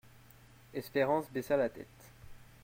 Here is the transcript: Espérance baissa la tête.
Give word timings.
Espérance 0.73 1.29
baissa 1.31 1.57
la 1.57 1.69
tête. 1.69 2.09